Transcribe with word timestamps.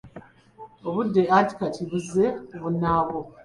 Obudde 0.87 1.21
anti 1.37 1.53
kati 1.59 1.81
buzze 1.89 2.25
ku 2.47 2.55
bunnaabwo. 2.61 3.19